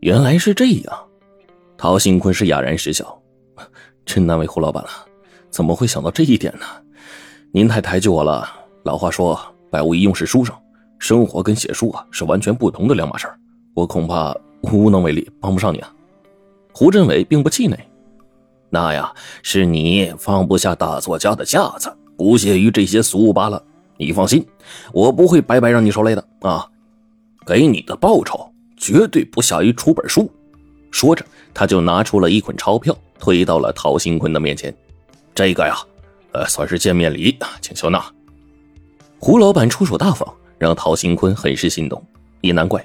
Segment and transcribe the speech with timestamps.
[0.00, 0.98] 原来是这样，
[1.76, 3.20] 陶兴坤是哑然失笑，
[4.06, 4.90] 真难为胡老板了，
[5.50, 6.64] 怎么会想到这一点呢？
[7.52, 8.48] 您太抬举我了。
[8.82, 9.38] 老话说，
[9.70, 10.56] 百无一用是书生，
[10.98, 13.28] 生活跟写书啊是完全不同的两码事
[13.74, 15.94] 我恐怕无能为力，帮不上你啊。
[16.72, 17.78] 胡振伟并不气馁，
[18.70, 19.12] 那呀，
[19.42, 23.62] 是你放不下大作家的架子，不屑于这些俗物罢了。
[23.98, 24.46] 你放心，
[24.94, 26.66] 我不会白白让你受累的啊！
[27.44, 28.49] 给你的报酬
[28.80, 30.28] 绝对不下于出本书。
[30.90, 34.74] 说着，他就拿出了一捆钞票，推到了陶兴坤的面前。
[35.32, 35.76] 这个呀，
[36.32, 38.04] 呃，算是见面礼，请收纳。
[39.18, 40.28] 胡老板出手大方，
[40.58, 42.02] 让陶兴坤很是心动。
[42.40, 42.84] 也难怪，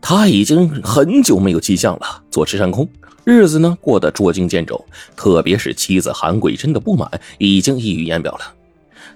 [0.00, 2.86] 他已经很久没有迹象了，坐吃山空，
[3.24, 4.84] 日子呢过得捉襟见肘。
[5.16, 8.54] 特别是妻子韩桂珍的不满，已经溢于言表了。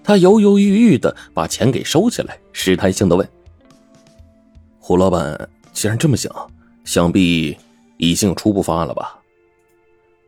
[0.02, 3.28] 他犹犹豫豫的把钱给收起来，试探性的问
[4.80, 6.32] ：“胡老板，既然这么想，
[6.84, 7.56] 想必
[7.96, 9.18] 已经有初步方案了吧？”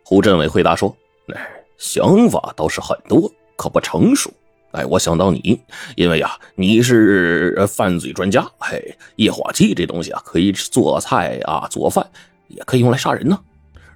[0.05, 0.95] 胡振伟回答说
[1.35, 4.31] ：“哎，想法倒是很多，可不成熟。
[4.73, 5.61] 哎，我想到你，
[5.97, 8.49] 因为呀，你是犯罪专家。
[8.59, 12.09] 嘿，液化气这东西啊，可以做菜啊，做饭，
[12.49, 13.39] 也可以用来杀人呢。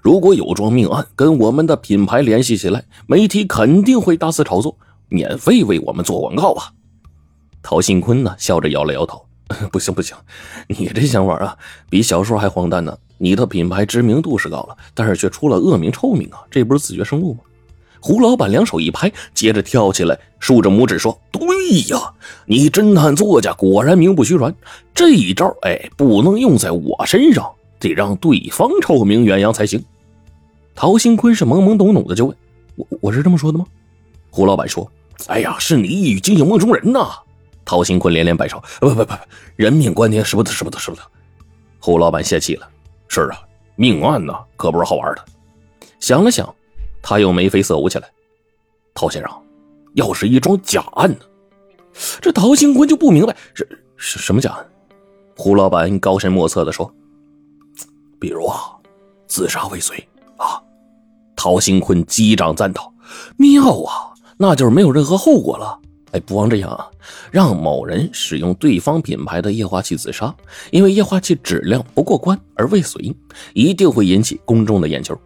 [0.01, 4.77] 如果有桩命案跟我们的品牌联系起来，媒体肯定会大肆炒作。”
[5.11, 6.73] 免费为我们做广告吧，
[7.63, 8.35] 陶兴坤呢？
[8.37, 9.25] 笑着摇了摇头，
[9.71, 10.17] 不行不行，
[10.67, 11.57] 你这想法啊，
[11.91, 12.97] 比小说还荒诞呢。
[13.19, 17.41] 你的品牌知名度是高了，但是却出了恶名臭名啊，这不是自绝生路吗？
[18.01, 21.41] 胡老板两手一拍，接着跳起来，竖着拇指说：“对
[21.89, 22.13] 呀，
[22.45, 24.55] 你侦探作家果然名不虚传，
[24.95, 29.83] 这一招哎，不能用在我身上，得让对方臭名远扬才行。”
[30.75, 32.37] 陶兴坤是懵懵懂懂的就问
[32.77, 33.65] ：“我我是这么说的吗？”
[34.29, 34.91] 胡老板说
[35.29, 37.11] ：“哎呀，是你一语惊醒梦中人呐！”
[37.65, 39.15] 陶兴坤连连摆手：“不不不，
[39.57, 41.03] 人命关天，使不得，使不得，使不得。”
[41.81, 42.69] 胡老板泄气了
[43.09, 43.39] ：“是啊，
[43.77, 45.25] 命案呢，可不是好玩的。”
[46.01, 46.55] 想了想，
[47.03, 48.09] 他又眉飞色舞起来
[48.95, 49.31] ：“陶先生，
[49.95, 51.19] 要是一桩假案呢？”
[52.21, 53.67] 这陶兴坤就不明白是
[53.97, 54.67] 是什么假案。
[55.37, 56.93] 胡老板高深莫测的说
[58.21, 58.77] ：“比如啊，
[59.27, 59.97] 自杀未遂
[60.37, 60.61] 啊。”
[61.37, 62.93] 陶兴坤击掌赞道
[63.37, 65.81] ：“妙啊！”那就是没有任何后果了。
[66.15, 66.87] 哎，不妨这样啊，
[67.33, 70.33] 让某人使用对方品牌的液化气自杀，
[70.71, 73.13] 因为液化气质量不过关而未遂，
[73.53, 75.21] 一定会引起公众的眼球。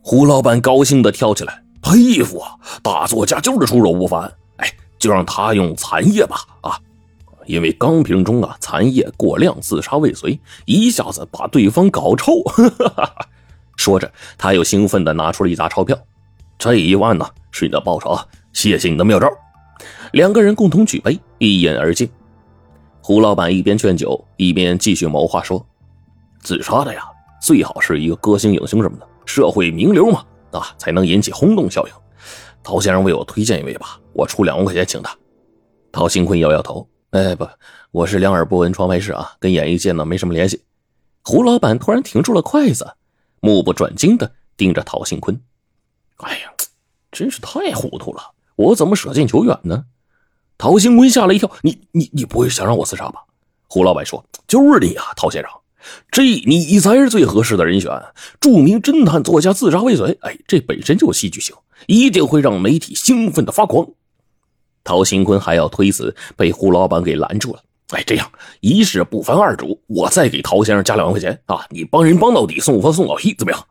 [0.00, 2.56] 胡老板高兴的跳起来，佩服啊！
[2.82, 4.32] 大作家就是出手不凡。
[4.56, 6.80] 哎，就让他用残液吧啊，
[7.44, 12.32] 因为钢瓶中啊残液过量，自杀未遂，一下子把对方搞臭。
[13.76, 15.94] 说着，他又兴奋的拿出了一沓钞票。
[16.56, 18.18] 这一万呢是你的报酬！
[18.56, 19.30] 谢谢你的妙招。
[20.12, 22.10] 两个人共同举杯，一饮而尽。
[23.02, 25.64] 胡老板一边劝酒，一边继续谋划说
[26.40, 27.02] ：“自杀的呀，
[27.38, 31.92] 最好是一个歌星、影星什么的，社会名流嘛，啊，才能引起轰动效应。
[32.62, 35.14] 陶先生为我推荐一位吧，我出两万块钱请他。”
[35.92, 37.46] 陶兴坤摇摇头：“哎，不，
[37.90, 40.62] 我是两耳不闻窗外事啊，跟演艺界呢没什么联系。”
[41.22, 42.90] 胡老板突然停住了筷子，
[43.40, 45.38] 目不转睛的盯着陶兴坤。
[46.16, 46.50] 哎呀，
[47.12, 48.22] 真是太糊涂了！
[48.56, 49.84] 我怎么舍近求远呢？
[50.58, 51.50] 陶兴坤吓了一跳。
[51.62, 53.20] 你你你不会想让我自杀吧？
[53.68, 55.50] 胡老板说：“就是你啊，陶先生，
[56.10, 57.90] 这你才是最合适的人选。
[58.40, 61.54] 著名侦探作家自杀未遂，哎，这本身就戏剧性，
[61.86, 63.86] 一定会让媒体兴奋的发狂。”
[64.82, 67.62] 陶兴坤还要推辞，被胡老板给拦住了。
[67.90, 71.66] 哎，这样一事不分二主，我再给陶先生加两万块钱啊！
[71.70, 73.66] 你帮人帮到底，送佛送到屁，怎么样？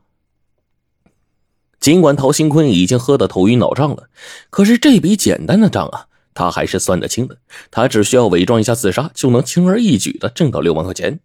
[1.85, 4.09] 尽管陶兴坤已经喝得头晕脑胀了，
[4.49, 7.37] 可是这笔简单的账啊，他还是算得清的。
[7.69, 11.19] 他只需要伪装一下自杀，就能轻而易举的挣到六万块钱。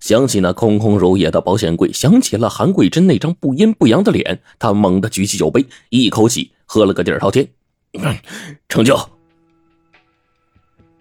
[0.00, 7.46] 想起那空空如也的保险柜，想起了韩桂珍那张不阴不阳的脸，他猛地举起酒杯，一口气喝了个底儿朝天。
[8.70, 8.98] 成就。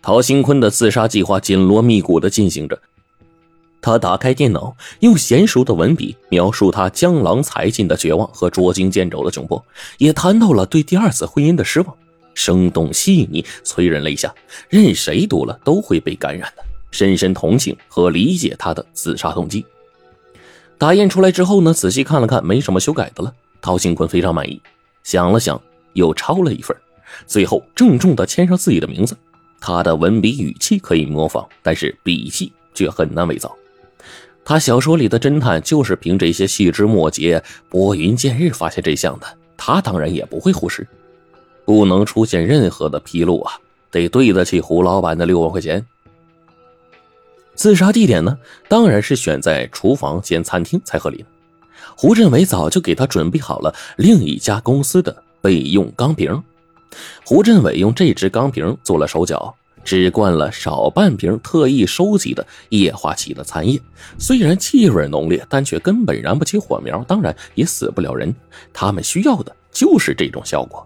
[0.01, 2.77] 陶兴坤的自杀计划紧锣密鼓的进行着。
[3.81, 9.63] 他打开电脑，用娴熟的文笔描述他江郎才尽的绝望和捉襟见肘的窘迫，
[9.97, 11.95] 也谈到了对第二次婚姻的失望，
[12.33, 14.33] 生动细腻，催人泪下，
[14.69, 19.65] 任谁读了都会被感染的，深深同情和理解他的自杀动机。
[20.77, 23.33] 打印出来之后呢，仔细看了看，没什么修改的了。
[23.61, 24.61] 陶兴坤非常满意，
[25.03, 25.61] 想了想，
[25.93, 26.75] 又抄了一份，
[27.27, 29.17] 最后郑重地签上自己的名字。
[29.59, 33.53] 他的文笔语气可以模仿，但是笔迹却很难伪造。
[34.43, 40.87] 他小说里的侦探就是凭这些细枝末节、拨云见日发现真相的，他当然也不会忽视。
[41.65, 43.53] 不能出现任何的纰漏啊，
[43.91, 45.85] 得对得起胡老板的六万块钱。
[47.53, 48.35] 自杀地点呢，
[48.67, 51.23] 当然是选在厨房兼餐厅才合理。
[51.95, 56.41] 胡振伟早就给他准备好了另一家公司的备用钢瓶。
[57.23, 59.53] 胡振伟用这只钢瓶做了手脚，
[59.89, 63.81] 只灌了少半瓶特意收集的液化气的残液。
[64.19, 68.35] 虽然气味浓烈，但却根本燃不起火苗，当然也死不了人。
[68.71, 70.85] 他们需要的就是这种效果。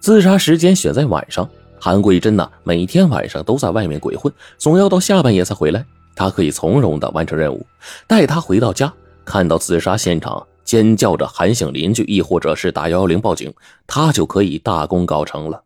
[0.00, 1.46] 自杀时间选在晚上。
[1.78, 5.84] 韩桂珍呢，每天晚上都在外面鬼混，总要到下半夜才回来。
[6.14, 7.66] 他可以从容地完成任务。
[8.06, 8.90] 待他回到家，
[9.26, 13.52] 看到自杀现场，尖叫着喊醒邻居，亦或者是打幺幺零报警，
[13.86, 15.64] 他就可以大功告成了。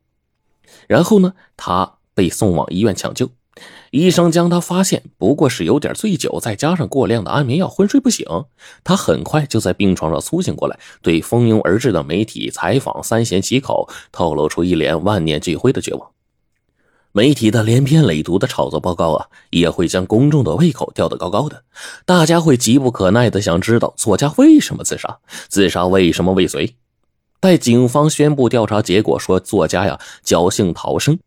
[0.89, 3.31] 然后呢，他被送往医院抢救，
[3.91, 8.27] 医生将他发现不过是有点醉酒，再加上过量的安眠药，昏睡不醒。
[8.85, 16.11] 他很快就在病床上苏醒过来，对蜂拥而至的媒体采访三缄其口，透露出一脸万念俱灰的绝望。
[17.13, 21.65] 媒体的连篇累牍的炒作报告啊，也会将公众的胃口吊得高高的。
[22.05, 25.19] 大家会急不可耐的想知道作家为什么自杀，
[25.49, 26.77] 自杀为什么未遂。
[27.41, 31.19] 待警方宣布调查结果，说作家呀侥幸逃生，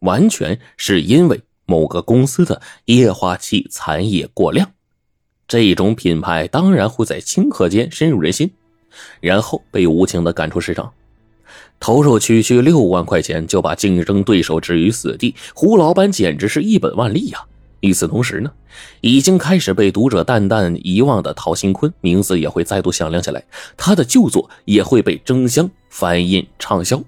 [0.00, 4.70] 完全是因为某个公司的液化气残液过量。
[5.46, 8.50] 这种品牌当然会在顷刻间深入人心，
[9.20, 10.92] 然后被无情的赶出市场。
[11.80, 17.44] 投入区区六万块钱就把竞争对手置于死地，胡老板简直是一本万利呀！
[17.80, 18.50] 与此同时呢，
[19.00, 23.42] 已经开始被读者淡淡遗忘的陶新坤名字也会再度响亮起来，
[23.76, 27.00] 他的旧作也会被争相翻印畅销。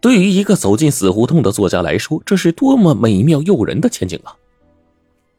[0.00, 4.34] 对于一个走进死胡同的作家来说，这是多么美妙诱人的前景啊！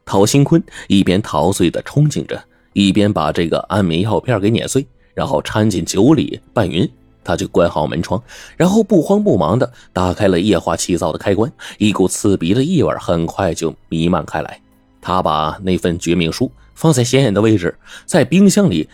[0.05, 2.43] 陶新坤一边陶醉的憧憬着，
[2.73, 6.89] 一边把这个安眠药片给碾碎，然后掺进酒里拌匀。
[7.25, 8.21] 他就关好门窗，
[8.57, 14.59] 然后不慌不忙地打开了液化气灶的开关，一股刺鼻的异味很快就弥漫开来。
[14.99, 17.73] 他把那份绝命书放在显眼的位置，
[18.05, 18.89] 在冰箱里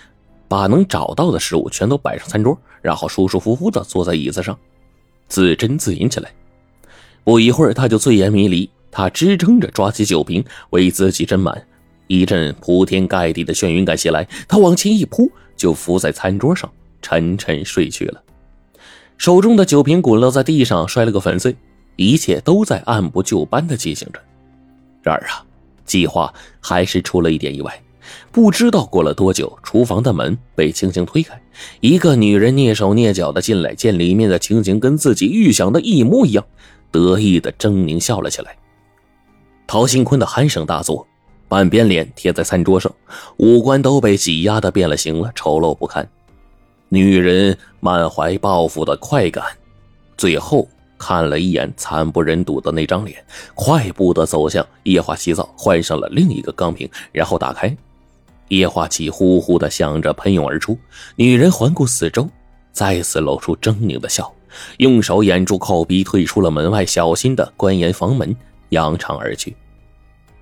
[0.47, 4.55] 把能找到的食物全都摆上餐桌，然后舒舒服服地坐在椅子上，
[5.29, 6.29] 自斟自饮起来。
[7.23, 8.69] 不一会儿，他就醉眼迷离。
[8.91, 11.65] 他支撑着，抓起酒瓶为自己斟满。
[12.07, 16.69] 一阵铺天盖地的眩晕感袭来，他往前一扑，就伏在餐桌上。
[17.01, 18.21] 沉沉睡去了，
[19.17, 21.55] 手中的酒瓶滚落在地上，摔了个粉碎。
[21.95, 24.19] 一切都在按部就班的进行着。
[25.01, 25.45] 然而啊，
[25.85, 27.81] 计划还是出了一点意外。
[28.31, 31.41] 不知道过了多久，厨房的门被轻轻推开，
[31.81, 36.45] 一个女人蹑手蹑脚的进来，见里面的情景跟自己预想的一模一样，
[36.91, 38.55] 得意的狰狞笑了起来。
[39.67, 41.05] 陶新坤的鼾声大作，
[41.47, 42.91] 半边脸贴在餐桌上，
[43.37, 46.07] 五官都被挤压的变了形了，丑陋不堪。
[46.87, 49.43] 女人满怀报复的快感，
[50.17, 50.67] 最后
[50.97, 53.23] 看了一眼惨不忍睹的那张脸，
[53.53, 57.77] 快步的走向液化气灶，换上了另一个钢瓶，然后打开，
[58.49, 60.77] 液化气呼呼的响着喷涌而出。
[61.15, 62.29] 女人环顾四周，
[62.71, 64.31] 再次露出狰狞的笑，
[64.77, 68.35] 用手掩住口鼻，退出了门外，小心的关严房门，
[68.69, 69.55] 扬长而去。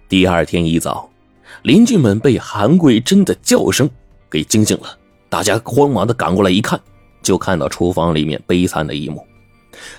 [0.09, 1.09] 第二天一早，
[1.63, 3.89] 邻居们被韩桂珍的叫声
[4.30, 4.98] 给惊醒了。
[5.30, 6.80] 大家慌忙的赶过来一看，
[7.21, 9.25] 就看到厨房里面悲惨的一幕。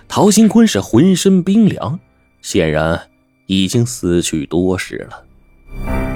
[0.08, 2.00] 陶新坤是浑身冰凉，
[2.40, 3.00] 显然
[3.46, 6.07] 已经死去多时了。